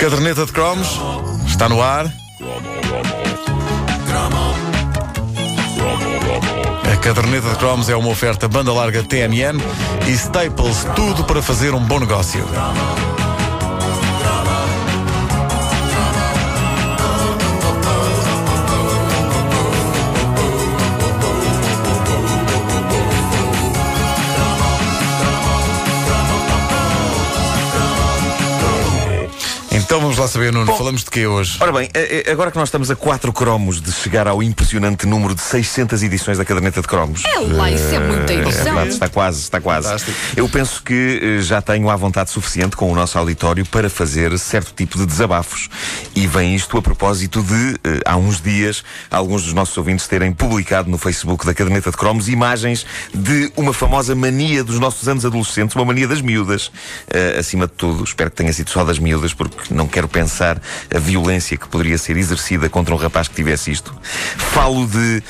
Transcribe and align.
Caderneta 0.00 0.46
de 0.46 0.52
cromos 0.52 0.98
está 1.46 1.68
no 1.68 1.82
ar. 1.82 2.10
A 6.90 6.96
caderneta 6.96 7.50
de 7.50 7.56
cromos 7.56 7.90
é 7.90 7.94
uma 7.94 8.08
oferta 8.08 8.48
banda 8.48 8.72
larga 8.72 9.02
TMN 9.02 9.60
e 10.08 10.12
Staples, 10.12 10.86
tudo 10.96 11.24
para 11.24 11.42
fazer 11.42 11.74
um 11.74 11.84
bom 11.84 12.00
negócio. 12.00 12.42
Então 29.90 29.98
vamos 29.98 30.09
lá 30.20 30.28
saber, 30.28 30.52
Nuno, 30.52 30.66
Bom, 30.66 30.76
falamos 30.76 31.02
de 31.02 31.10
quê 31.10 31.26
hoje? 31.26 31.56
Ora 31.60 31.72
bem, 31.72 31.88
eh, 31.94 32.24
eh, 32.26 32.30
agora 32.30 32.50
que 32.50 32.58
nós 32.58 32.68
estamos 32.68 32.90
a 32.90 32.96
quatro 32.96 33.32
cromos 33.32 33.80
de 33.80 33.90
chegar 33.90 34.28
ao 34.28 34.42
impressionante 34.42 35.06
número 35.06 35.34
de 35.34 35.40
600 35.40 36.02
edições 36.02 36.36
da 36.36 36.44
caderneta 36.44 36.82
de 36.82 36.86
cromos. 36.86 37.22
É 37.24 37.38
lá, 37.38 37.70
isso 37.70 37.94
é 37.94 37.98
muita 37.98 38.30
É 38.32 38.36
edição. 38.36 38.64
verdade, 38.64 38.88
está 38.90 39.08
quase, 39.08 39.40
está 39.40 39.60
quase. 39.62 39.86
Fantástico. 39.86 40.18
Eu 40.36 40.46
penso 40.48 40.82
que 40.82 41.20
eh, 41.22 41.42
já 41.42 41.62
tenho 41.62 41.88
à 41.88 41.96
vontade 41.96 42.28
suficiente 42.30 42.76
com 42.76 42.92
o 42.92 42.94
nosso 42.94 43.16
auditório 43.18 43.64
para 43.64 43.88
fazer 43.88 44.38
certo 44.38 44.74
tipo 44.74 44.98
de 44.98 45.06
desabafos. 45.06 45.70
E 46.14 46.26
vem 46.26 46.54
isto 46.54 46.76
a 46.76 46.82
propósito 46.82 47.42
de, 47.42 47.78
eh, 47.82 48.00
há 48.04 48.16
uns 48.16 48.42
dias, 48.42 48.84
alguns 49.10 49.44
dos 49.44 49.54
nossos 49.54 49.76
ouvintes 49.78 50.06
terem 50.06 50.32
publicado 50.32 50.90
no 50.90 50.98
Facebook 50.98 51.46
da 51.46 51.54
Caderneta 51.54 51.90
de 51.90 51.96
Cromos 51.96 52.28
imagens 52.28 52.84
de 53.14 53.50
uma 53.56 53.72
famosa 53.72 54.14
mania 54.14 54.62
dos 54.62 54.78
nossos 54.78 55.08
anos 55.08 55.24
adolescentes, 55.24 55.74
uma 55.74 55.84
mania 55.86 56.06
das 56.06 56.20
miúdas. 56.20 56.70
Eh, 57.08 57.36
acima 57.38 57.66
de 57.66 57.72
tudo, 57.72 58.04
espero 58.04 58.30
que 58.30 58.36
tenha 58.36 58.52
sido 58.52 58.68
só 58.68 58.84
das 58.84 58.98
miúdas, 58.98 59.32
porque 59.32 59.72
não 59.72 59.88
quero 59.88 60.09
pensar 60.10 60.60
a 60.94 60.98
violência 60.98 61.56
que 61.56 61.68
poderia 61.68 61.96
ser 61.96 62.16
exercida 62.16 62.68
contra 62.68 62.94
um 62.94 62.98
rapaz 62.98 63.28
que 63.28 63.34
tivesse 63.34 63.70
isto. 63.70 63.94
Falo 64.36 64.86
de 64.86 65.22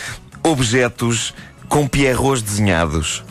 objetos 0.43 1.35
com 1.69 1.87
pierrots 1.87 2.43
desenhados. 2.43 3.23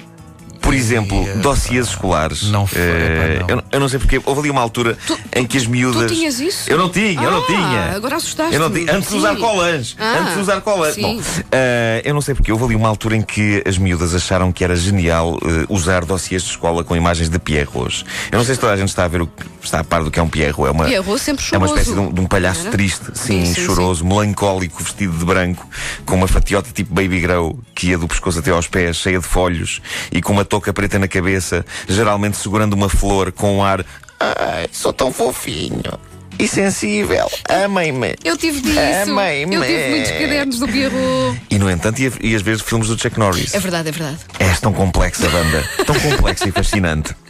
Por 0.69 0.75
exemplo, 0.75 1.25
dossiês 1.37 1.87
escolares. 1.87 2.43
Não 2.51 2.67
foi, 2.67 2.79
epá, 2.79 3.39
não. 3.41 3.57
eu, 3.57 3.63
eu 3.71 3.79
não 3.79 3.89
sei 3.89 3.97
porque. 3.97 4.21
Houve 4.23 4.41
ali 4.41 4.49
uma 4.51 4.61
altura 4.61 4.95
em 5.35 5.43
que 5.43 5.57
as 5.57 5.65
miúdas. 5.65 6.11
Tu 6.11 6.15
tinhas 6.15 6.39
isso? 6.39 6.69
Eu 6.69 6.77
não 6.77 6.89
tinha, 6.89 7.19
eu 7.19 7.31
não 7.31 7.41
Ah, 7.41 7.45
tinha. 7.47 7.95
agora 7.95 8.17
assustaste-me. 8.17 8.55
Eu 8.55 8.69
não 8.69 8.71
tinha. 8.71 8.95
Antes 8.95 9.09
de 9.09 9.15
usar 9.15 9.33
Sim. 9.33 9.41
colãs. 9.41 9.95
Ah, 9.99 10.17
antes 10.21 10.33
de 10.35 10.39
usar 10.41 10.61
colãs. 10.61 10.93
sim. 10.93 11.01
Bom, 11.01 11.21
eh, 11.51 12.03
eu 12.05 12.13
não 12.13 12.21
sei 12.21 12.35
porque. 12.35 12.51
Houve 12.51 12.65
ali 12.65 12.75
uma 12.75 12.87
altura 12.87 13.15
em 13.15 13.21
que 13.23 13.63
as 13.65 13.79
miúdas 13.79 14.13
acharam 14.13 14.51
que 14.51 14.63
era 14.63 14.75
genial 14.75 15.39
eh, 15.43 15.65
usar 15.69 16.05
dossiês 16.05 16.43
de 16.43 16.49
escola 16.51 16.83
com 16.83 16.95
imagens 16.95 17.29
de 17.29 17.39
pierrots. 17.39 18.05
Eu 18.31 18.37
não 18.37 18.45
sei 18.45 18.53
se 18.53 18.61
toda 18.61 18.73
a 18.73 18.77
gente 18.77 18.89
está 18.89 19.05
a 19.05 19.07
ver 19.07 19.23
o 19.23 19.27
que 19.27 19.45
está 19.63 19.79
a 19.79 19.83
par 19.83 20.03
do 20.03 20.11
que 20.11 20.19
é 20.19 20.23
um 20.23 20.29
pierrot. 20.29 20.67
É 20.67 20.71
uma, 20.71 20.85
Pierrot 20.85 21.19
sempre 21.19 21.43
é 21.51 21.57
uma 21.57 21.67
choroso. 21.67 21.81
espécie 21.81 21.93
de 21.95 21.99
um, 21.99 22.13
de 22.13 22.21
um 22.21 22.25
palhaço 22.27 22.61
Era? 22.61 22.71
triste, 22.71 23.05
sim, 23.15 23.43
Sim, 23.45 23.53
sim, 23.55 23.65
choroso, 23.65 24.05
melancólico, 24.05 24.83
vestido 24.83 25.17
de 25.17 25.25
branco, 25.25 25.67
com 26.05 26.15
uma 26.15 26.27
fatiota 26.27 26.69
tipo 26.71 26.93
baby 26.93 27.19
grow, 27.21 27.57
que 27.73 27.87
ia 27.87 27.97
do 27.97 28.07
pescoço 28.07 28.37
até 28.39 28.51
aos 28.51 28.67
pés, 28.67 28.97
cheia 28.97 29.17
de 29.19 29.25
folhos, 29.25 29.81
e 30.11 30.21
com 30.21 30.33
uma 30.33 30.43
touca 30.45 30.58
preta 30.61 30.99
na 30.99 31.07
cabeça, 31.07 31.65
geralmente 31.87 32.37
segurando 32.37 32.73
uma 32.73 32.89
flor 32.89 33.31
com 33.31 33.57
um 33.57 33.63
ar. 33.63 33.85
Ai, 34.19 34.67
sou 34.71 34.91
tão 34.91 35.11
fofinho 35.11 35.99
e 36.39 36.47
sensível. 36.47 37.29
Amem-me. 37.47 38.15
Eu 38.23 38.37
tive 38.37 38.61
disso. 38.61 38.79
Amei-me. 38.79 39.55
Eu 39.55 39.61
tive 39.61 39.89
muitos 39.89 40.11
cadernos 40.11 40.59
do 40.59 40.67
Pierrot. 40.67 41.41
E 41.49 41.59
no 41.59 41.69
entanto, 41.69 41.99
ia, 42.01 42.11
ias 42.21 42.41
ver 42.41 42.57
filmes 42.59 42.87
do 42.87 42.97
Chuck 42.97 43.19
Norris. 43.19 43.53
É 43.53 43.59
verdade, 43.59 43.89
é 43.89 43.91
verdade. 43.91 44.17
És 44.39 44.59
tão 44.61 44.71
complexa, 44.71 45.29
banda. 45.29 45.69
Tão 45.85 45.99
complexa 45.99 46.47
e 46.47 46.51
fascinante. 46.51 47.13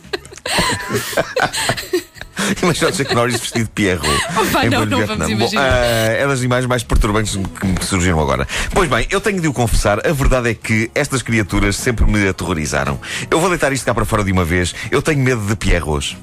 Imagina 2.61 2.89
o 2.89 2.93
Chuck 2.93 3.13
Norris 3.13 3.39
vestido 3.39 3.65
de 3.65 3.69
Pierrot. 3.71 4.07
Oh, 4.07 4.45
pá, 4.51 4.65
em 4.65 4.69
não, 4.69 4.85
não 4.85 5.05
vamos 5.05 5.27
Bom, 5.27 5.31
imaginar. 5.33 5.63
ah, 5.63 6.13
é 6.13 6.27
das 6.27 6.41
imagens 6.41 6.67
mais 6.67 6.83
perturbantes 6.83 7.35
que 7.59 7.67
me 7.67 7.75
surgiram 7.81 8.19
agora. 8.19 8.47
Pois 8.71 8.89
bem, 8.89 9.07
eu 9.09 9.21
tenho 9.21 9.41
de 9.41 9.47
o 9.47 9.53
confessar, 9.53 10.05
a 10.05 10.11
verdade 10.13 10.49
é 10.49 10.53
que 10.53 10.89
estas 10.95 11.21
criaturas 11.21 11.75
sempre 11.75 12.05
me 12.05 12.27
aterrorizaram. 12.27 12.99
Eu 13.29 13.39
vou 13.39 13.49
deitar 13.49 13.71
isto 13.73 13.85
cá 13.85 13.93
para 13.93 14.05
fora 14.05 14.23
de 14.23 14.31
uma 14.31 14.43
vez. 14.45 14.73
Eu 14.91 15.01
tenho 15.01 15.19
medo 15.19 15.41
de 15.41 15.55
Pierrots. 15.55 16.15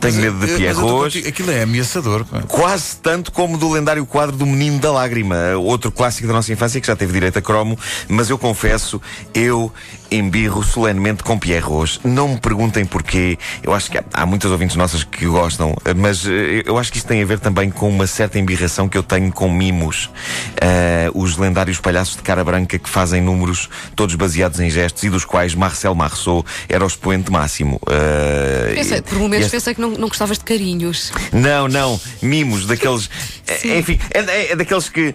Tenho 0.00 0.14
medo 0.16 0.34
de 0.34 0.40
mas 0.40 0.50
tô 0.52 0.56
Pierrots. 0.56 1.02
contigo, 1.14 1.28
Aquilo 1.28 1.50
é 1.50 1.62
ameaçador. 1.62 2.24
pá. 2.24 2.40
Quase 2.48 2.96
tanto 2.96 3.30
como 3.32 3.58
do 3.58 3.70
lendário 3.70 4.04
quadro 4.06 4.36
do 4.36 4.46
Menino 4.46 4.78
da 4.78 4.90
Lágrima, 4.90 5.36
outro 5.58 5.92
clássico 5.92 6.26
da 6.26 6.32
nossa 6.34 6.52
infância 6.52 6.80
que 6.80 6.86
já 6.86 6.96
teve 6.96 7.12
direito 7.12 7.38
a 7.38 7.42
cromo, 7.42 7.78
mas 8.08 8.30
eu 8.30 8.38
confesso, 8.38 9.00
eu 9.34 9.72
embirro 10.10 10.62
solenemente 10.64 11.22
com 11.22 11.38
Pierrots. 11.38 12.00
Não 12.02 12.28
me 12.28 12.40
perguntem 12.40 12.84
porquê, 12.84 13.38
eu 13.62 13.72
acho 13.72 13.90
que 13.90 13.98
há, 13.98 14.04
há 14.12 14.26
muitas 14.26 14.50
ouvintes 14.50 14.74
nossas 14.74 15.04
que 15.04 15.24
gostam, 15.26 15.76
mas 15.96 16.26
eh, 16.26 16.62
eu 16.66 16.78
acho 16.78 16.90
que 16.90 16.98
isto 16.98 17.06
tem 17.06 17.22
a 17.22 17.26
ver 17.26 17.38
também 17.38 17.70
com 17.70 17.88
uma 17.88 18.06
certa 18.06 18.38
embirração 18.38 18.88
que 18.88 18.98
eu 18.98 19.02
tenho 19.02 19.30
com 19.30 19.48
mimos. 19.52 20.10
Eh, 20.60 21.10
os 21.14 21.36
lendários 21.36 21.78
palhaços 21.80 22.16
de 22.16 22.22
cara 22.22 22.42
branca 22.42 22.78
que 22.78 22.88
fazem 22.88 23.20
números 23.22 23.68
todos 23.94 24.14
baseados 24.16 24.58
em 24.60 24.68
gestos 24.70 25.04
e 25.04 25.10
dos 25.10 25.24
quais 25.24 25.54
Marcel 25.54 25.94
Marceau 25.94 26.44
era 26.68 26.82
o 26.82 26.86
expoente 26.86 27.30
máximo. 27.30 27.80
Eh, 27.88 28.72
Pensei, 28.74 29.02
por 29.02 29.18
momentos 29.18 29.46
este- 29.46 29.56
pensei 29.58 29.74
que 29.74 29.80
não, 29.80 29.89
não 29.98 30.08
gostavas 30.08 30.38
de 30.38 30.44
carinhos. 30.44 31.12
não, 31.32 31.68
não, 31.68 32.00
mimos, 32.22 32.66
daqueles. 32.66 33.08
é, 33.46 33.78
enfim, 33.78 33.98
é, 34.12 34.18
é- 34.20 34.52
é 34.52 34.56
daqueles 34.56 34.88
que. 34.88 35.14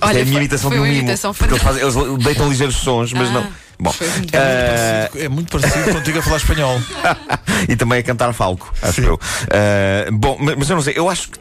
Olha, 0.00 0.18
é 0.18 0.22
a 0.22 0.24
minha 0.24 0.38
imitação 0.38 0.70
foi 0.70 0.78
de 0.78 0.84
um 0.84 0.86
mimo. 0.86 1.08
eles, 1.10 1.20
fazem- 1.62 1.82
eles 1.82 2.24
deitam 2.24 2.48
ligeiros 2.48 2.74
sons, 2.76 3.12
mas 3.12 3.28
Ah, 3.28 3.32
não. 3.32 3.46
Bom, 3.78 3.92
foi 3.92 4.08
muito 4.08 4.34
ah, 4.36 5.10
É 5.18 5.28
muito 5.28 5.50
parecido 5.58 5.92
contigo 5.92 6.18
a 6.18 6.22
falar 6.22 6.36
espanhol. 6.38 6.80
e 7.68 7.76
também 7.76 8.00
a 8.00 8.02
cantar 8.02 8.32
falco, 8.32 8.72
acho 8.82 9.00
Sim. 9.00 9.06
eu. 9.06 9.20
Ah, 9.50 10.08
bom, 10.12 10.36
mas, 10.40 10.56
mas 10.56 10.70
eu 10.70 10.76
não 10.76 10.82
sei, 10.82 10.94
eu 10.96 11.08
acho 11.08 11.28
que 11.30 11.38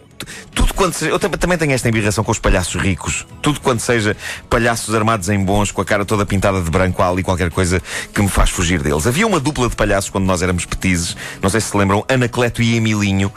tudo 0.53 0.73
quanto 0.73 0.93
seja. 0.95 1.11
Eu 1.11 1.19
tam- 1.19 1.29
também 1.31 1.57
tenho 1.57 1.71
esta 1.71 1.87
embirração 1.89 2.23
com 2.23 2.31
os 2.31 2.39
palhaços 2.39 2.81
ricos. 2.81 3.25
Tudo 3.41 3.59
quanto 3.59 3.81
seja 3.81 4.15
palhaços 4.49 4.93
armados 4.93 5.29
em 5.29 5.43
bons, 5.43 5.71
com 5.71 5.81
a 5.81 5.85
cara 5.85 6.05
toda 6.05 6.25
pintada 6.25 6.61
de 6.61 6.69
branco, 6.69 7.01
há 7.01 7.09
ali 7.09 7.23
qualquer 7.23 7.49
coisa 7.51 7.81
que 8.13 8.21
me 8.21 8.29
faz 8.29 8.49
fugir 8.49 8.81
deles. 8.81 9.07
Havia 9.07 9.25
uma 9.25 9.39
dupla 9.39 9.69
de 9.69 9.75
palhaços 9.75 10.09
quando 10.09 10.25
nós 10.25 10.41
éramos 10.41 10.65
petizes, 10.65 11.15
não 11.41 11.49
sei 11.49 11.59
se 11.61 11.71
se 11.71 11.77
lembram, 11.77 12.03
Anacleto 12.09 12.61
e 12.61 12.75
Emilinho. 12.75 13.31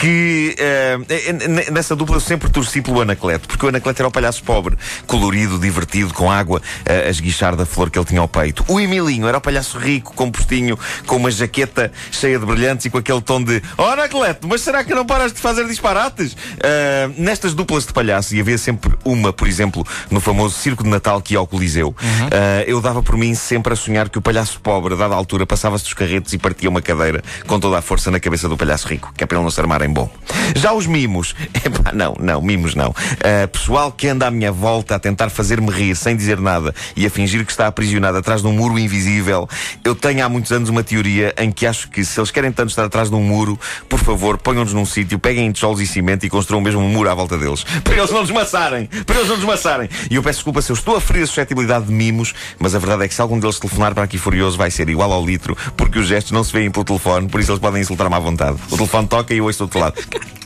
Que 0.00 0.54
n- 1.48 1.70
nessa 1.70 1.94
dupla 1.96 2.16
eu 2.16 2.20
sempre 2.20 2.48
torci 2.50 2.82
pelo 2.82 3.00
Anacleto, 3.00 3.48
porque 3.48 3.64
o 3.64 3.68
Anacleto 3.68 4.02
era 4.02 4.08
o 4.08 4.10
palhaço 4.10 4.42
pobre, 4.44 4.76
colorido, 5.06 5.58
divertido, 5.58 6.12
com 6.12 6.30
água 6.30 6.60
eh, 6.84 7.04
a 7.06 7.10
esguichar 7.10 7.56
da 7.56 7.64
flor 7.64 7.90
que 7.90 7.98
ele 7.98 8.06
tinha 8.06 8.20
ao 8.20 8.28
peito. 8.28 8.64
O 8.68 8.80
Emilinho 8.80 9.26
era 9.28 9.38
o 9.38 9.40
palhaço 9.40 9.78
rico, 9.78 10.12
compostinho, 10.14 10.78
com 11.06 11.16
uma 11.16 11.30
jaqueta 11.30 11.92
cheia 12.10 12.38
de 12.38 12.44
brilhantes 12.46 12.86
e 12.86 12.90
com 12.90 12.98
aquele 12.98 13.20
tom 13.20 13.42
de 13.42 13.62
Oh 13.78 13.82
Anacleto, 13.84 14.46
mas 14.48 14.60
será 14.62 14.84
que 14.84 14.94
não 14.94 15.04
paras 15.06 15.32
de 15.32 15.40
fazer 15.40 15.66
disparates? 15.66 16.36
Eh, 16.60 17.10
nestas 17.16 17.54
duplas 17.54 17.86
de 17.86 17.92
palhaços, 17.92 18.32
e 18.32 18.40
havia 18.40 18.58
sempre 18.58 18.94
uma, 19.04 19.32
por 19.32 19.48
exemplo, 19.48 19.86
no 20.10 20.20
famoso 20.20 20.58
Circo 20.58 20.82
de 20.84 20.90
Natal 20.90 21.20
que 21.22 21.34
ia 21.34 21.38
ao 21.38 21.46
Coliseu, 21.46 21.94
eh, 22.30 22.64
eu 22.66 22.80
dava 22.80 23.02
por 23.02 23.16
mim 23.16 23.34
sempre 23.34 23.72
a 23.72 23.76
sonhar 23.76 24.08
que 24.08 24.18
o 24.18 24.22
palhaço 24.22 24.60
pobre, 24.60 24.94
a 24.94 24.96
dada 24.96 25.14
altura, 25.14 25.46
passava-se 25.46 25.84
dos 25.84 25.94
carretos 25.94 26.32
e 26.32 26.38
partia 26.38 26.68
uma 26.68 26.82
cadeira 26.82 27.22
com 27.46 27.58
toda 27.60 27.78
a 27.78 27.82
força 27.82 28.10
na 28.10 28.20
cabeça 28.20 28.48
do 28.48 28.56
palhaço 28.56 28.88
rico, 28.88 29.12
que 29.16 29.22
é 29.24 29.26
para 29.26 29.36
ele 29.38 29.44
não 29.44 29.50
se 29.50 29.60
armar 29.60 29.82
em 29.82 29.88
bom. 29.94 30.10
Já 30.56 30.72
os 30.72 30.86
mimos, 30.86 31.34
epá, 31.64 31.92
não, 31.92 32.16
não, 32.20 32.42
mimos 32.42 32.74
não. 32.74 32.94
Eh, 33.20 33.46
pessoal 33.46 33.92
que 33.92 34.08
anda 34.08 34.26
à 34.26 34.30
minha 34.30 34.52
volta 34.52 34.96
a 34.96 34.98
tentar 34.98 35.30
fazer-me 35.30 35.70
rir 35.70 35.94
sem 35.94 36.16
dizer 36.16 36.40
nada 36.40 36.74
e 36.96 37.06
a 37.06 37.10
fingir 37.10 37.44
que 37.46 37.52
está 37.52 37.66
aprisionado 37.66 38.18
atrás 38.18 38.42
de 38.42 38.48
um 38.48 38.52
muro 38.52 38.78
invisível, 38.78 39.48
eu 39.84 39.94
tenho 39.94 40.24
há 40.24 40.28
muitos 40.28 40.52
anos 40.52 40.68
uma 40.68 40.82
teoria 40.82 41.32
em 41.38 41.50
que 41.50 41.66
acho 41.66 41.88
que 41.88 42.04
se 42.04 42.18
eles 42.18 42.30
querem 42.30 42.52
tanto 42.52 42.70
estar 42.70 42.84
atrás 42.84 43.08
de 43.08 43.14
um 43.14 43.22
muro, 43.22 43.58
por 43.88 44.00
favor, 44.00 44.36
ponham-nos 44.36 44.72
num 44.72 44.84
sítio, 44.84 45.18
peguem 45.18 45.50
tijolos 45.52 45.80
e 45.80 45.86
cimento 45.86 46.26
e 46.26 46.30
construam 46.30 46.60
mesmo 46.60 46.80
um 46.80 46.88
muro 46.88 47.08
à 47.08 47.14
volta 47.14 47.38
deles. 47.38 47.64
Para 47.84 47.96
eles 47.96 48.10
não 48.10 48.22
desmaçarem! 48.22 48.86
Para 49.06 49.16
eles 49.16 49.28
não 49.28 49.36
desmaçarem! 49.36 49.88
E 50.10 50.16
eu 50.16 50.22
peço 50.22 50.38
desculpa 50.38 50.60
se 50.60 50.72
eu 50.72 50.74
estou 50.74 50.96
a 50.96 51.00
ferir 51.00 51.22
a 51.22 51.26
suscetibilidade 51.26 51.86
de 51.86 51.92
mimos, 51.92 52.34
mas 52.58 52.74
a 52.74 52.78
verdade 52.78 53.04
é 53.04 53.08
que 53.08 53.14
se 53.14 53.20
algum 53.20 53.38
deles 53.38 53.58
telefonar 53.58 53.94
para 53.94 54.04
aqui 54.04 54.18
furioso 54.18 54.58
vai 54.58 54.70
ser 54.70 54.88
igual 54.88 55.12
ao 55.12 55.24
litro, 55.24 55.56
porque 55.76 55.98
os 55.98 56.06
gestos 56.06 56.32
não 56.32 56.42
se 56.42 56.52
veem 56.52 56.70
pelo 56.70 56.84
telefone, 56.84 57.28
por 57.28 57.40
isso 57.40 57.52
eles 57.52 57.60
podem 57.60 57.80
insultar-me 57.80 58.14
à 58.14 58.18
vontade. 58.18 58.58
O 58.70 58.76
telefone 58.76 59.06
toca 59.06 59.32
e 59.32 59.38
eu 59.38 59.44
ouço 59.44 59.66
do 59.66 59.70
outro 59.74 59.80
lado. 59.80 59.94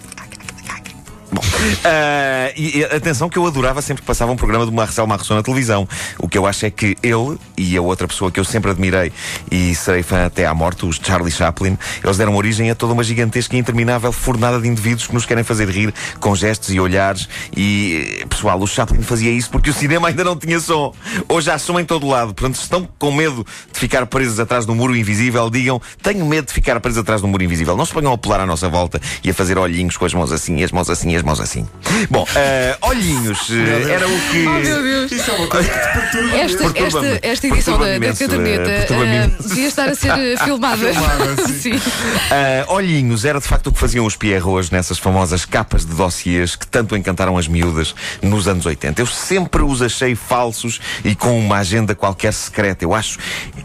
Bom, 1.31 1.43
ah, 1.85 2.53
e, 2.57 2.83
atenção 2.85 3.29
que 3.29 3.39
eu 3.39 3.47
adorava 3.47 3.83
sempre 3.83 4.03
que 4.03 4.07
passava 4.07 4.33
um 4.33 4.37
programa 4.37 4.65
do 4.65 4.73
Marcel 4.73 5.07
Marceau 5.07 5.37
na 5.37 5.43
televisão. 5.43 5.87
O 6.19 6.27
que 6.27 6.39
eu 6.39 6.47
acho 6.47 6.65
é 6.65 6.71
que 6.71 6.97
ele 7.03 7.39
e 7.57 7.77
a 7.77 7.83
outra 7.83 8.09
pessoa 8.09 8.31
que 8.31 8.41
eu 8.41 8.45
sempre 8.45 8.71
admirei 8.71 9.13
e 9.51 9.75
serei 9.75 10.03
fã 10.03 10.25
até 10.25 10.47
à 10.47 10.55
morte, 10.55 10.87
os 10.87 10.97
Charlie 10.97 11.31
Chaplin, 11.31 11.77
eles 12.03 12.17
deram 12.17 12.35
origem 12.35 12.71
a 12.71 12.75
toda 12.75 12.95
uma 12.95 13.05
gigantesca 13.05 13.57
e 13.57 13.59
interminável 13.59 14.11
fornada 14.11 14.59
de 14.59 14.69
indivíduos 14.69 15.07
que 15.07 15.15
nos 15.15 15.27
querem 15.27 15.45
fazer 15.45 15.69
rir 15.69 15.93
com 16.19 16.35
gestos 16.35 16.73
e 16.73 16.81
olhares. 16.81 17.29
E, 17.55 18.25
pessoal, 18.29 18.59
o 18.59 18.67
Chaplin 18.67 19.03
fazia 19.03 19.31
isso 19.31 19.51
porque 19.51 19.69
o 19.69 19.75
cinema 19.75 20.09
ainda 20.09 20.25
não 20.25 20.37
tinha 20.37 20.59
som. 20.59 20.95
Hoje 21.29 21.51
há 21.51 21.59
som 21.59 21.79
em 21.79 21.85
todo 21.85 22.07
lado. 22.07 22.33
Portanto, 22.33 22.57
se 22.57 22.63
estão 22.63 22.89
com 22.99 23.13
medo 23.13 23.47
de 23.71 23.79
ficar 23.79 24.07
presos 24.07 24.41
atrás 24.41 24.65
de 24.65 24.73
um 24.73 24.75
muro 24.75 24.97
invisível, 24.97 25.51
digam: 25.51 25.81
tenho 26.03 26.25
medo 26.25 26.47
de 26.47 26.55
ficar 26.55 26.81
presos 26.81 26.99
atrás 27.01 27.21
de 27.21 27.27
um 27.27 27.31
muro 27.31 27.43
invisível. 27.43 27.77
Não 27.77 27.85
se 27.85 27.93
ponham 27.93 28.13
a 28.13 28.19
pular 28.19 28.41
à 28.41 28.47
nossa 28.47 28.69
volta 28.69 28.99
e 29.23 29.29
a 29.29 29.35
fazer 29.35 29.59
olhinhos 29.59 29.97
com 29.97 30.07
as 30.07 30.15
mãos 30.15 30.33
assim, 30.33 30.63
as 30.63 30.73
mãos 30.73 30.89
assim, 30.89 31.18
as 31.19 31.25
mãos 31.25 31.41
assim. 31.41 31.67
Bom, 32.11 32.27
eh, 32.35 32.77
olhinhos, 32.83 33.49
eh, 33.51 33.93
era 33.93 34.07
o 34.09 34.21
que. 34.31 34.47
Oh, 34.47 34.51
meu 34.53 34.83
Deus. 34.83 35.13
Isso 35.13 35.31
é 35.31 35.35
uma 35.35 35.47
coisa 35.49 35.69
que 35.69 35.79
te 35.79 35.93
perturba. 35.93 36.37
Esta, 36.37 36.59
Perturba-me. 36.71 37.09
esta, 37.09 37.27
esta 37.27 37.47
edição 37.47 37.79
da, 37.79 37.99
da 37.99 38.15
caderneta 38.15 38.95
imenso. 38.95 39.49
devia 39.49 39.69
estar 39.69 39.89
a 39.89 39.95
ser 39.95 40.39
filmada. 40.45 40.77
Filmada, 40.77 41.49
sim. 41.49 41.73
Ah, 42.31 42.65
olhinhos 42.73 43.25
era 43.25 43.41
de 43.41 43.47
facto 43.47 43.69
o 43.69 43.73
que 43.73 43.79
faziam 43.79 44.05
os 44.05 44.15
Pierrots 44.15 44.71
nessas 44.71 44.99
famosas 44.99 45.45
capas 45.45 45.85
de 45.85 45.95
dossiês 45.95 46.55
que 46.57 46.67
tanto 46.67 46.97
encantaram 46.97 47.37
as 47.39 47.49
miúdas 47.49 47.95
nos 48.23 48.47
anos 48.47 48.67
80. 48.67 49.01
Eu 49.01 49.07
sempre 49.07 49.63
os 49.63 49.81
achei 49.83 50.15
falsos 50.15 50.81
e 51.05 51.15
com 51.15 51.39
uma 51.39 51.57
agenda 51.59 51.95
qualquer 51.95 52.33
secreta. 52.33 52.85
Eu 52.85 52.95
acho, 52.95 53.19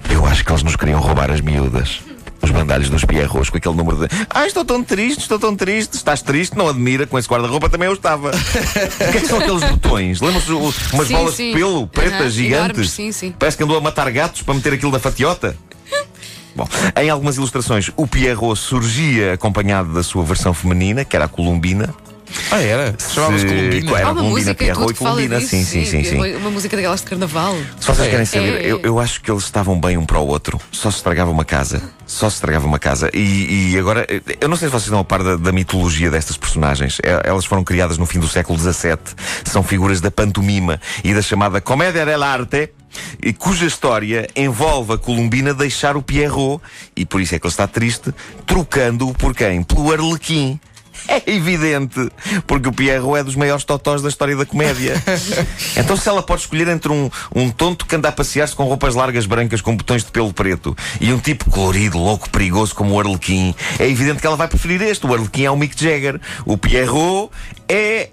eu 0.09 0.25
acho 0.25 0.43
que 0.45 0.51
eles 0.51 0.63
nos 0.63 0.75
queriam 0.75 0.99
roubar 0.99 1.29
as 1.29 1.41
miúdas. 1.41 2.01
Os 2.43 2.51
bandalhos 2.51 2.89
dos 2.89 3.05
Pierrots 3.05 3.49
com 3.49 3.57
aquele 3.57 3.75
número 3.75 3.97
de 4.05 4.07
Ah, 4.29 4.45
estou 4.45 4.65
tão 4.65 4.83
triste, 4.83 5.21
estou 5.21 5.39
tão 5.39 5.55
triste. 5.55 5.95
Estás 5.95 6.21
triste? 6.21 6.57
Não 6.57 6.67
admira, 6.67 7.07
com 7.07 7.17
esse 7.17 7.27
guarda-roupa 7.27 7.69
também 7.69 7.87
eu 7.87 7.93
estava. 7.93 8.31
o 8.35 9.11
que 9.11 9.17
é 9.17 9.21
que 9.21 9.27
são 9.27 9.39
aqueles 9.39 9.63
botões? 9.63 10.19
Lembram-se 10.19 10.51
umas 10.51 11.07
Sim, 11.07 11.13
bolas 11.13 11.35
sim. 11.35 11.47
de 11.51 11.57
pelo 11.57 11.87
pretas 11.87 12.19
Aham, 12.19 12.29
gigantes? 12.29 12.65
enormes, 12.69 12.91
sim, 12.91 13.11
sim. 13.13 13.33
Parece 13.39 13.55
que 13.57 13.63
andou 13.63 13.77
a 13.77 13.81
matar 13.81 14.11
gatos 14.11 14.41
para 14.41 14.53
meter 14.53 14.73
aquilo 14.73 14.91
da 14.91 14.99
fatiota. 14.99 15.55
Bom, 16.55 16.67
em 17.01 17.09
algumas 17.09 17.37
ilustrações, 17.37 17.89
o 17.95 18.05
Pierrot 18.05 18.59
surgia 18.59 19.33
acompanhado 19.33 19.93
da 19.93 20.03
sua 20.03 20.23
versão 20.23 20.53
feminina, 20.53 21.05
que 21.05 21.15
era 21.15 21.25
a 21.25 21.29
Columbina. 21.29 21.93
Ah, 22.51 22.61
era? 22.61 22.95
Chamava-se 22.99 23.39
Se- 23.47 23.47
Columbina. 23.47 23.91
Era 23.97 24.07
Há 24.07 24.11
uma 24.11 24.21
Columbina, 24.21 24.29
música 24.29 24.55
Pierrot 24.55 24.79
tudo 24.81 24.91
e 24.91 24.93
que 24.93 25.03
fala 25.03 25.27
disso. 25.39 25.47
sim, 25.49 25.63
sim, 25.63 25.85
sim, 25.85 26.03
sim. 26.03 26.35
Uma 26.35 26.49
música 26.51 26.75
daquelas 26.75 27.01
de 27.01 27.07
carnaval. 27.07 27.55
Se 27.79 27.87
vocês 27.87 28.07
É. 28.07 28.11
querem 28.11 28.25
saber, 28.25 28.61
É. 28.61 28.65
eu, 28.71 28.79
eu 28.81 28.99
acho 28.99 29.21
que 29.21 29.31
eles 29.31 29.43
estavam 29.43 29.79
bem 29.79 29.97
um 29.97 30.05
para 30.05 30.19
o 30.19 30.27
outro. 30.27 30.59
Só 30.71 30.89
se 30.91 30.97
estragava 30.97 31.31
uma 31.31 31.45
casa. 31.45 31.81
Só 32.05 32.29
se 32.29 32.35
estragava 32.35 32.65
uma 32.67 32.79
casa. 32.79 33.09
E, 33.13 33.71
e 33.73 33.79
agora, 33.79 34.05
eu 34.39 34.47
não 34.49 34.55
sei 34.55 34.67
se 34.67 34.71
vocês 34.71 34.83
estão 34.85 34.99
a 34.99 35.03
par 35.03 35.23
da, 35.23 35.35
da 35.35 35.51
mitologia 35.51 36.09
destas 36.11 36.37
personagens. 36.37 36.97
É- 37.03 37.21
Elas 37.29 37.45
foram 37.45 37.63
criadas 37.63 37.97
no 37.97 38.05
fim 38.05 38.19
do 38.19 38.27
século 38.27 38.57
XVII. 38.59 38.97
São 39.45 39.63
figuras 39.63 40.01
da 40.01 40.11
pantomima 40.11 40.79
e 41.03 41.13
da 41.13 41.21
chamada 41.21 41.59
comédia 41.61 42.05
dell'arte. 42.05 42.69
E 43.23 43.33
cuja 43.33 43.65
história 43.65 44.27
envolve 44.35 44.93
a 44.93 44.97
Columbina 44.99 45.51
deixar 45.51 45.97
o 45.97 46.01
Pierrot, 46.03 46.61
e 46.95 47.03
por 47.05 47.19
isso 47.21 47.33
é 47.33 47.39
que 47.39 47.47
ele 47.47 47.51
está 47.51 47.65
triste, 47.65 48.13
trocando-o 48.45 49.13
por 49.15 49.33
quem? 49.33 49.63
Pelo 49.63 49.91
Arlequim. 49.91 50.59
É 51.07 51.21
evidente, 51.31 52.09
porque 52.47 52.69
o 52.69 52.71
Pierrot 52.71 53.19
é 53.19 53.23
dos 53.23 53.35
maiores 53.35 53.63
totós 53.63 54.01
da 54.01 54.09
história 54.09 54.35
da 54.35 54.45
comédia. 54.45 55.01
então, 55.77 55.97
se 55.97 56.07
ela 56.07 56.23
pode 56.23 56.41
escolher 56.41 56.67
entre 56.67 56.91
um, 56.91 57.09
um 57.35 57.49
tonto 57.49 57.85
que 57.85 57.95
anda 57.95 58.09
a 58.09 58.11
passear-se 58.11 58.55
com 58.55 58.63
roupas 58.63 58.95
largas 58.95 59.25
brancas 59.25 59.61
com 59.61 59.75
botões 59.75 60.03
de 60.03 60.11
pelo 60.11 60.33
preto 60.33 60.75
e 60.99 61.11
um 61.11 61.19
tipo 61.19 61.49
colorido, 61.49 61.97
louco, 61.97 62.29
perigoso 62.29 62.73
como 62.75 62.93
o 62.93 62.99
Arlequim, 62.99 63.53
é 63.79 63.87
evidente 63.87 64.19
que 64.19 64.27
ela 64.27 64.35
vai 64.35 64.47
preferir 64.47 64.81
este. 64.81 65.05
O 65.05 65.13
Arlequim 65.13 65.43
é 65.43 65.51
o 65.51 65.57
Mick 65.57 65.81
Jagger. 65.81 66.19
O 66.45 66.57
Pierrot 66.57 67.29
é. 67.67 68.09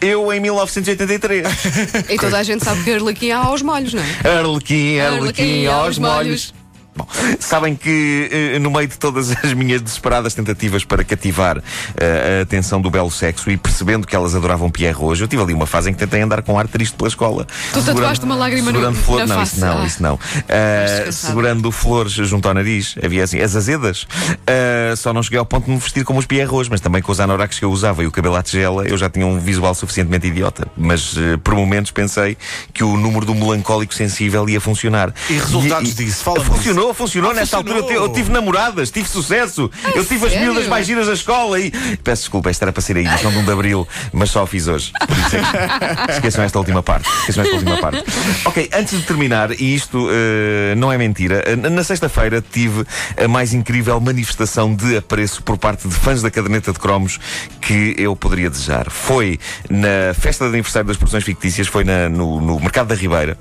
Eu 0.00 0.32
em 0.32 0.40
1983. 0.40 1.46
E 2.08 2.16
toda 2.16 2.38
a 2.38 2.42
gente 2.42 2.64
sabe 2.64 2.82
que 2.82 2.90
Arlequim 2.90 3.32
há 3.32 3.38
aos 3.38 3.60
molhos, 3.60 3.92
não 3.92 4.02
é? 4.02 4.38
Arlequim, 4.38 4.98
Arlequim, 4.98 5.66
aos 5.66 5.98
molhos. 5.98 6.54
Bom, 6.94 7.06
sabem 7.38 7.76
que 7.76 8.28
eh, 8.32 8.58
no 8.58 8.70
meio 8.70 8.88
de 8.88 8.98
todas 8.98 9.30
as 9.44 9.52
minhas 9.52 9.80
desesperadas 9.80 10.34
tentativas 10.34 10.84
para 10.84 11.04
cativar 11.04 11.62
eh, 11.96 12.38
a 12.40 12.42
atenção 12.42 12.80
do 12.80 12.90
belo 12.90 13.10
sexo 13.10 13.50
e 13.50 13.56
percebendo 13.56 14.06
que 14.06 14.14
elas 14.16 14.34
adoravam 14.34 14.70
Pierre 14.70 14.96
hoje, 14.98 15.22
eu 15.24 15.28
tive 15.28 15.42
ali 15.42 15.54
uma 15.54 15.66
fase 15.66 15.90
em 15.90 15.92
que 15.92 15.98
tentei 16.00 16.20
andar 16.20 16.42
com 16.42 16.58
ar 16.58 16.66
triste 16.66 16.94
pela 16.96 17.08
escola. 17.08 17.46
Tu 17.72 17.82
tatuaste 17.82 18.24
uma 18.24 18.34
lágrima 18.34 18.72
no- 18.72 18.78
segurando 18.78 18.96
flor, 18.96 19.18
na 19.20 19.26
não, 19.26 19.36
face. 19.36 19.52
isso 19.56 19.60
não, 19.64 19.78
Ah. 19.82 19.86
isso 19.86 20.02
não. 20.02 20.18
Descansado. 20.18 21.12
segurando 21.12 21.72
flores 21.72 22.12
junto 22.12 22.48
ao 22.48 22.54
nariz, 22.54 22.94
havia 23.02 23.24
assim, 23.24 23.40
as 23.40 23.54
azedas. 23.54 24.06
Eh, 24.46 24.94
só 24.96 25.12
não 25.12 25.22
cheguei 25.22 25.38
ao 25.38 25.46
ponto 25.46 25.66
de 25.66 25.70
me 25.70 25.78
vestir 25.78 26.04
como 26.04 26.18
os 26.18 26.26
Pierre 26.26 26.50
hoje, 26.52 26.68
mas 26.70 26.80
também 26.80 27.00
com 27.02 27.12
os 27.12 27.20
anoraks 27.20 27.58
que 27.58 27.64
eu 27.64 27.70
usava 27.70 28.02
e 28.02 28.06
o 28.06 28.10
cabelo 28.10 28.34
à 28.36 28.42
tigela, 28.42 28.86
eu 28.86 28.96
já 28.98 29.08
tinha 29.08 29.26
um 29.26 29.38
visual 29.38 29.74
suficientemente 29.74 30.26
idiota. 30.26 30.66
Mas 30.76 31.14
por 31.44 31.54
momentos 31.54 31.90
pensei 31.92 32.36
que 32.74 32.82
o 32.82 32.96
número 32.96 33.24
do 33.24 33.34
melancólico 33.34 33.94
sensível 33.94 34.48
ia 34.48 34.60
funcionar. 34.60 35.14
E 35.28 35.34
resultados 35.34 35.94
disso? 35.94 36.24
Fala-me 36.24 36.44
Funcionou, 36.44 36.79
funcionou. 36.94 37.30
Ah, 37.30 37.34
Nesta 37.34 37.58
funcionou. 37.58 37.82
altura 37.82 37.98
eu, 37.98 38.04
eu 38.04 38.12
tive 38.12 38.30
namoradas, 38.30 38.90
tive 38.90 39.08
sucesso. 39.08 39.70
eu 39.94 40.04
tive 40.04 40.26
as 40.26 40.32
sério? 40.32 40.46
miúdas 40.52 40.66
mais 40.68 40.86
giras 40.86 41.06
da 41.06 41.12
escola 41.12 41.58
e. 41.60 41.70
Peço 42.02 42.22
desculpa, 42.22 42.50
esta 42.50 42.64
era 42.64 42.72
para 42.72 42.82
ser 42.82 42.96
a 42.96 43.00
edição 43.00 43.30
de 43.30 43.38
1 43.38 43.44
de 43.44 43.50
Abril, 43.52 43.88
mas 44.12 44.30
só 44.30 44.42
a 44.42 44.46
fiz 44.46 44.66
hoje. 44.68 44.92
É 45.00 45.06
que... 45.06 46.12
Esqueçam 46.14 46.44
esta 46.44 46.58
última 46.58 46.82
parte. 46.82 47.08
Esqueçam 47.20 47.44
esta 47.44 47.56
última 47.56 47.76
parte. 47.78 48.04
Ok, 48.44 48.68
antes 48.74 48.98
de 48.98 49.04
terminar, 49.06 49.52
e 49.52 49.74
isto 49.74 50.08
eh, 50.10 50.74
não 50.76 50.90
é 50.92 50.98
mentira, 50.98 51.42
eh, 51.46 51.56
na 51.56 51.84
sexta-feira 51.84 52.42
tive 52.42 52.84
a 53.22 53.28
mais 53.28 53.52
incrível 53.54 53.98
manifestação 54.00 54.74
de 54.74 54.96
apreço 54.96 55.42
por 55.42 55.56
parte 55.58 55.86
de 55.88 55.94
fãs 55.94 56.22
da 56.22 56.30
caderneta 56.30 56.72
de 56.72 56.78
cromos 56.78 57.18
que 57.60 57.94
eu 57.98 58.14
poderia 58.16 58.50
desejar. 58.50 58.90
Foi 58.90 59.38
na 59.68 60.14
festa 60.14 60.44
de 60.46 60.50
aniversário 60.54 60.88
das 60.88 60.96
produções 60.96 61.24
fictícias, 61.24 61.66
foi 61.66 61.84
na- 61.84 62.08
no, 62.08 62.40
no 62.40 62.58
Mercado 62.60 62.88
da 62.88 62.94
Ribeira. 62.94 63.36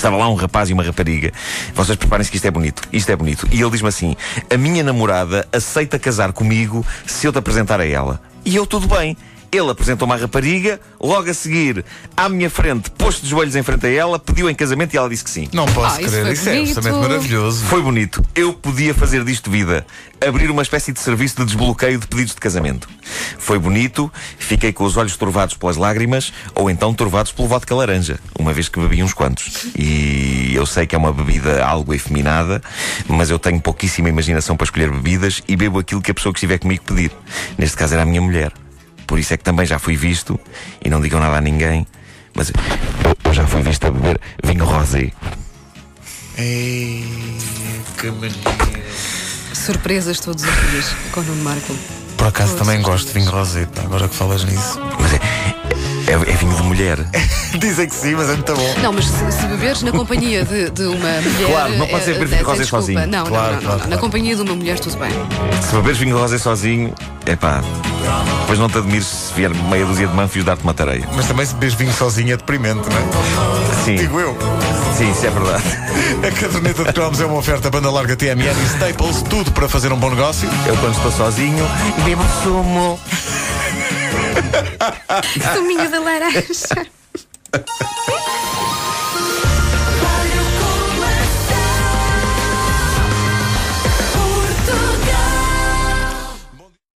Estava 0.00 0.16
lá 0.16 0.30
um 0.30 0.34
rapaz 0.34 0.70
e 0.70 0.72
uma 0.72 0.82
rapariga. 0.82 1.30
Vocês 1.74 1.94
preparem-se 1.94 2.30
que 2.30 2.38
isto 2.38 2.46
é 2.46 2.50
bonito. 2.50 2.82
Isto 2.90 3.12
é 3.12 3.16
bonito. 3.16 3.46
E 3.52 3.60
ele 3.60 3.70
diz-me 3.70 3.88
assim: 3.88 4.16
A 4.48 4.56
minha 4.56 4.82
namorada 4.82 5.46
aceita 5.52 5.98
casar 5.98 6.32
comigo 6.32 6.86
se 7.06 7.26
eu 7.26 7.32
te 7.34 7.38
apresentar 7.38 7.80
a 7.80 7.86
ela. 7.86 8.18
E 8.42 8.56
eu, 8.56 8.66
tudo 8.66 8.88
bem. 8.88 9.14
Ele 9.52 9.68
apresentou-me 9.70 10.14
à 10.14 10.16
rapariga, 10.16 10.80
logo 11.00 11.28
a 11.28 11.34
seguir, 11.34 11.84
à 12.16 12.28
minha 12.28 12.48
frente, 12.48 12.88
pôs-se 12.92 13.20
de 13.22 13.28
joelhos 13.28 13.56
em 13.56 13.62
frente 13.64 13.84
a 13.86 13.90
ela, 13.90 14.18
pediu 14.18 14.48
em 14.48 14.54
casamento 14.54 14.94
e 14.94 14.96
ela 14.96 15.08
disse 15.08 15.24
que 15.24 15.30
sim. 15.30 15.48
Não 15.52 15.66
posso 15.66 15.96
Ah, 15.96 16.02
isso 16.02 16.10
crer. 16.10 16.22
foi 16.24 16.32
Isso 16.32 16.48
é 16.48 16.52
bonito. 16.52 16.68
absolutamente 16.78 17.08
maravilhoso. 17.08 17.64
Foi 17.64 17.82
bonito. 17.82 18.22
Eu 18.34 18.52
podia 18.52 18.94
fazer 18.94 19.24
disto 19.24 19.50
vida. 19.50 19.84
Abrir 20.24 20.50
uma 20.50 20.62
espécie 20.62 20.92
de 20.92 21.00
serviço 21.00 21.36
de 21.38 21.46
desbloqueio 21.46 21.98
de 21.98 22.06
pedidos 22.06 22.34
de 22.34 22.40
casamento. 22.40 22.88
Foi 23.38 23.58
bonito. 23.58 24.12
Fiquei 24.38 24.72
com 24.72 24.84
os 24.84 24.96
olhos 24.96 25.16
turvados 25.16 25.56
pelas 25.56 25.76
lágrimas 25.76 26.32
ou 26.54 26.70
então 26.70 26.94
turvados 26.94 27.32
pelo 27.32 27.48
vodka 27.48 27.74
laranja, 27.74 28.20
uma 28.38 28.52
vez 28.52 28.68
que 28.68 28.78
bebi 28.78 29.02
uns 29.02 29.14
quantos. 29.14 29.66
E 29.76 30.52
eu 30.54 30.64
sei 30.66 30.86
que 30.86 30.94
é 30.94 30.98
uma 30.98 31.12
bebida 31.12 31.64
algo 31.64 31.92
efeminada, 31.92 32.62
mas 33.08 33.30
eu 33.30 33.38
tenho 33.38 33.60
pouquíssima 33.60 34.08
imaginação 34.08 34.56
para 34.56 34.64
escolher 34.66 34.90
bebidas 34.90 35.42
e 35.48 35.56
bebo 35.56 35.78
aquilo 35.80 36.00
que 36.02 36.10
a 36.10 36.14
pessoa 36.14 36.32
que 36.32 36.38
estiver 36.38 36.58
comigo 36.58 36.84
pedir. 36.84 37.10
Neste 37.58 37.76
caso 37.76 37.94
era 37.94 38.02
a 38.02 38.06
minha 38.06 38.20
mulher. 38.20 38.52
Por 39.10 39.18
isso 39.18 39.34
é 39.34 39.36
que 39.36 39.42
também 39.42 39.66
já 39.66 39.76
fui 39.80 39.96
visto, 39.96 40.38
e 40.84 40.88
não 40.88 41.00
digam 41.00 41.18
nada 41.18 41.38
a 41.38 41.40
ninguém, 41.40 41.84
mas 42.32 42.52
eu, 43.24 43.34
já 43.34 43.44
fui 43.44 43.60
visto 43.60 43.84
a 43.84 43.90
beber 43.90 44.20
vinho 44.44 44.64
rosé. 44.64 45.10
Ei, 46.38 47.04
que 47.98 48.08
maneiro. 48.08 48.36
Surpresas 49.52 50.20
todos 50.20 50.44
os 50.44 50.70
dias 50.70 50.94
com 51.10 51.22
o 51.22 51.24
Nuno 51.24 51.42
Marco. 51.42 51.76
Por 52.16 52.28
acaso 52.28 52.52
Todos 52.52 52.68
também 52.68 52.78
os 52.78 52.86
gosto 52.86 53.06
de 53.08 53.12
dias. 53.14 53.24
vinho 53.24 53.36
rosé, 53.36 53.66
pá, 53.66 53.82
agora 53.82 54.08
que 54.08 54.14
falas 54.14 54.44
nisso. 54.44 54.78
Mas 55.00 55.14
é, 55.14 55.20
é, 56.10 56.14
é 56.30 56.36
vinho 56.36 56.54
de 56.54 56.62
mulher. 56.62 56.98
Dizem 57.58 57.88
que 57.88 57.94
sim, 57.94 58.14
mas 58.14 58.28
é 58.28 58.32
muito 58.34 58.54
bom. 58.54 58.74
Não, 58.82 58.92
mas 58.92 59.06
se, 59.06 59.32
se 59.32 59.46
beberes 59.46 59.82
na 59.82 59.92
companhia 59.92 60.44
de, 60.44 60.70
de 60.70 60.82
uma 60.84 60.96
mulher. 61.20 61.50
Claro, 61.50 61.76
não 61.78 61.86
pode 61.86 62.04
ser 62.04 62.10
eh, 62.10 62.14
beber 62.14 62.28
vinho 62.28 62.40
eh, 62.40 62.44
rosé 62.44 62.64
sozinho. 62.64 63.06
Não, 63.06 63.26
Claro, 63.26 63.26
não, 63.26 63.30
não, 63.30 63.54
não, 63.54 63.60
claro, 63.62 63.78
Na 63.80 63.86
claro. 63.86 64.00
companhia 64.00 64.36
de 64.36 64.42
uma 64.42 64.54
mulher, 64.54 64.78
tudo 64.78 64.96
bem. 64.98 65.10
Se 65.62 65.74
beberes 65.76 65.98
vinho 65.98 66.18
rosé 66.18 66.38
sozinho, 66.38 66.92
é 67.26 67.36
pá. 67.36 67.60
Depois 68.40 68.58
não 68.58 68.68
te 68.68 68.78
admires 68.78 69.06
se 69.06 69.34
vier 69.34 69.50
meia 69.54 69.84
dúzia 69.86 70.06
de 70.08 70.14
manfios 70.14 70.44
dar-te 70.44 70.62
uma 70.64 70.74
tareia. 70.74 71.06
Mas 71.14 71.26
também 71.26 71.46
se 71.46 71.54
bebes 71.54 71.74
vinho 71.74 71.92
sozinho 71.92 72.32
é 72.34 72.36
deprimente, 72.36 72.80
não 72.88 72.96
é? 72.96 73.84
Sim, 73.84 73.94
Digo 73.96 74.18
eu. 74.18 74.36
sim, 74.96 75.10
isso 75.10 75.26
é 75.26 75.30
verdade. 75.30 75.64
A 76.26 76.30
caderneta 76.40 76.84
de 76.84 76.92
cromos 76.92 77.20
é 77.20 77.26
uma 77.26 77.36
oferta 77.36 77.70
banda 77.70 77.90
larga 77.90 78.16
TMN 78.16 78.42
e 78.50 78.66
Staples, 78.66 79.22
tudo 79.22 79.52
para 79.52 79.68
fazer 79.68 79.92
um 79.92 79.96
bom 79.96 80.10
negócio. 80.10 80.48
Eu 80.66 80.76
quando 80.78 80.94
estou 80.96 81.12
sozinho, 81.12 81.64
bebo 82.04 82.22
sumo. 82.42 82.98
Suminho 85.54 85.90
de 85.90 85.98
laranja. 85.98 86.86